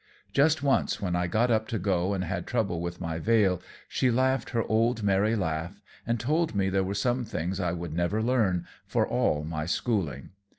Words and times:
Just 0.33 0.63
once, 0.63 0.99
when 0.99 1.15
I 1.15 1.27
got 1.27 1.51
up 1.51 1.67
to 1.67 1.77
go 1.77 2.15
and 2.15 2.23
had 2.23 2.47
trouble 2.47 2.81
with 2.81 2.99
my 2.99 3.19
veil, 3.19 3.61
she 3.87 4.09
laughed 4.09 4.49
her 4.49 4.63
old 4.63 5.03
merry 5.03 5.35
laugh 5.35 5.79
and 6.07 6.19
told 6.19 6.55
me 6.55 6.69
there 6.69 6.83
were 6.83 6.95
some 6.95 7.23
things 7.23 7.59
I 7.59 7.73
would 7.73 7.93
never 7.93 8.23
learn, 8.23 8.65
for 8.87 9.07
all 9.07 9.43
my 9.43 9.67
schooling. 9.67 10.31